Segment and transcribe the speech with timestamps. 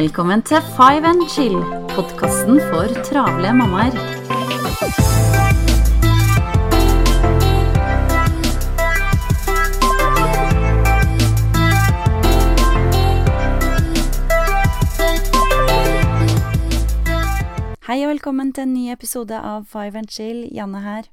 [0.00, 1.58] Velkommen til Five and Chill,
[1.90, 3.92] podkasten for travle mammaer.
[17.84, 20.46] Hei og velkommen til en ny episode av Five and Chill.
[20.48, 21.12] Janne her.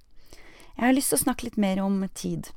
[0.77, 2.53] Jeg har lyst til å snakke litt mer om tid.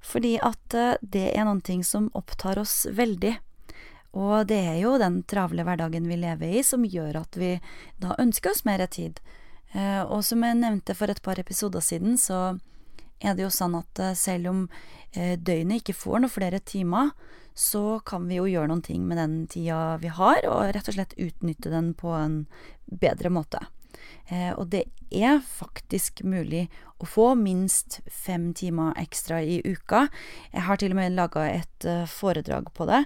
[0.00, 3.36] Fordi at eh, det er noen ting som opptar oss veldig.
[4.18, 7.52] Og det er jo den travle hverdagen vi lever i som gjør at vi
[8.02, 9.20] da ønsker oss mer tid.
[9.72, 12.58] Eh, og som jeg nevnte for et par episoder siden, så
[13.20, 14.62] er det jo sånn at eh, selv om
[15.14, 17.12] eh, døgnet ikke får noen flere timer,
[17.54, 20.96] så kan vi jo gjøre noen ting med den tida vi har, og rett og
[20.96, 22.44] slett utnytte den på en
[22.86, 23.60] bedre måte.
[24.30, 26.68] Og det er faktisk mulig
[27.02, 30.04] å få minst fem timer ekstra i uka.
[30.54, 33.02] Jeg har til og med laga et foredrag på det.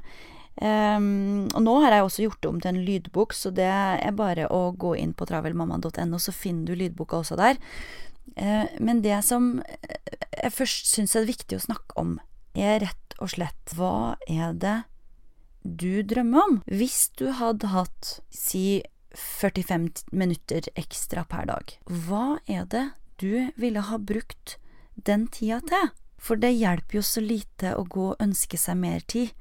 [0.55, 4.15] Um, og nå har jeg også gjort det om til en lydbok, så det er
[4.15, 7.59] bare å gå inn på travelmamma.no, så finner du lydboka også der.
[8.39, 12.17] Uh, men det som jeg først syns er viktig å snakke om,
[12.55, 14.79] er rett og slett hva er det
[15.65, 16.59] du drømmer om?
[16.71, 22.89] Hvis du hadde hatt, si 45 minutter ekstra per dag, hva er det
[23.23, 24.59] du ville ha brukt
[24.95, 25.91] den tida til?
[26.21, 29.35] For det hjelper jo så lite å gå og ønske seg mer tid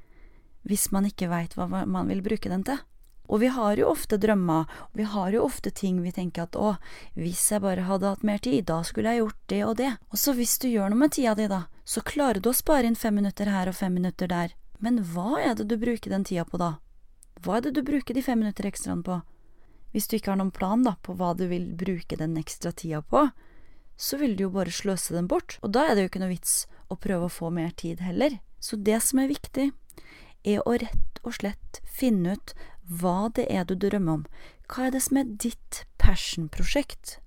[0.64, 2.80] hvis man ikke veit hva man vil bruke den til.
[3.24, 6.56] Og vi har jo ofte drømmer, og vi har jo ofte ting vi tenker at
[6.60, 6.74] å,
[7.16, 9.92] hvis jeg bare hadde hatt mer tid, da skulle jeg gjort det og det.
[10.12, 12.84] Og så hvis du gjør noe med tida di, da, så klarer du å spare
[12.88, 14.52] inn fem minutter her og fem minutter der.
[14.84, 16.74] Men hva er det du bruker den tida på da?
[17.40, 19.22] Hva er det du bruker de fem minutter ekstraen på?
[19.94, 23.00] Hvis du ikke har noen plan da, på hva du vil bruke den ekstra tida
[23.00, 23.28] på,
[23.96, 26.34] så vil du jo bare sløse den bort, og da er det jo ikke noe
[26.34, 26.54] vits
[26.90, 28.36] å prøve å få mer tid heller.
[28.60, 29.70] Så det som er viktig,
[30.44, 34.24] er å rett og slett finne ut hva det er du drømmer om.
[34.68, 37.18] Hva er det som er ditt passion-prosjekt?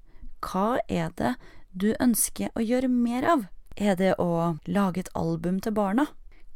[0.45, 1.35] Hva er det
[1.73, 3.45] du ønsker å gjøre mer av?
[3.77, 6.07] Er det å lage et album til barna?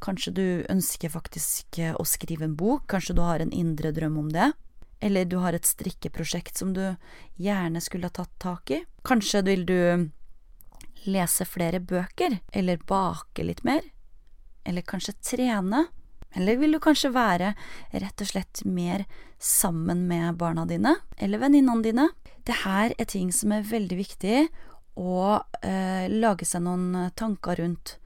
[0.02, 2.88] Kanskje du ønsker faktisk å skrive en bok?
[2.90, 4.52] Kanskje du har en indre drøm om det?
[5.02, 6.84] Eller du har et strikkeprosjekt som du
[7.42, 8.82] gjerne skulle ha tatt tak i?
[9.06, 9.78] Kanskje vil du
[11.10, 12.40] lese flere bøker?
[12.54, 13.86] Eller bake litt mer?
[14.66, 15.88] Eller kanskje trene?
[16.36, 17.54] Eller vil du kanskje være
[17.92, 19.06] rett og slett mer
[19.42, 22.10] sammen med barna dine eller venninnene dine?
[22.48, 24.38] Det her er ting som er veldig viktig
[25.00, 25.18] å
[25.64, 27.98] eh, lage seg noen tanker rundt.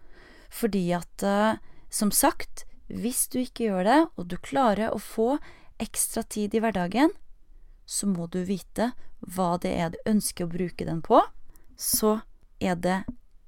[0.54, 1.58] Fordi at, eh,
[1.90, 5.36] som sagt, hvis du ikke gjør det, og du klarer å få
[5.82, 7.12] ekstra tid i hverdagen,
[7.86, 11.22] så må du vite hva det er du ønsker å bruke den på.
[11.78, 12.20] Så
[12.60, 13.04] er det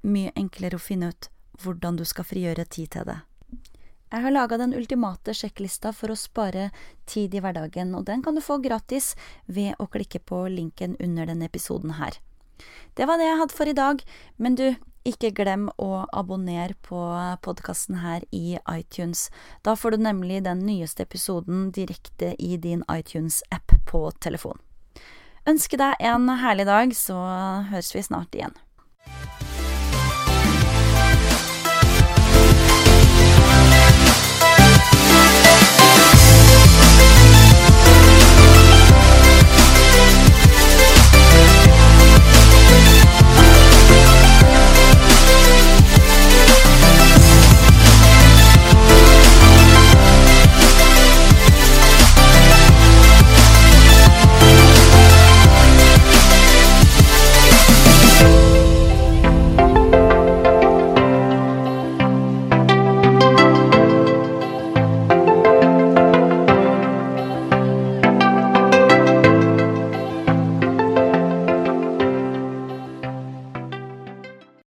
[0.08, 1.30] mye enklere å finne ut
[1.62, 3.20] hvordan du skal frigjøre tid til det.
[4.08, 6.70] Jeg har laga den ultimate sjekklista for å spare
[7.10, 11.28] tid i hverdagen, og den kan du få gratis ved å klikke på linken under
[11.28, 12.16] denne episoden her.
[12.96, 14.04] Det var det jeg hadde for i dag,
[14.38, 14.70] men du,
[15.08, 17.00] ikke glem å abonnere på
[17.44, 19.28] podkasten her i iTunes.
[19.64, 24.60] Da får du nemlig den nyeste episoden direkte i din iTunes-app på telefon.
[25.48, 27.16] Ønske deg en herlig dag, så
[27.72, 28.56] høres vi snart igjen.